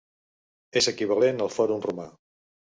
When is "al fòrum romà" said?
1.47-2.11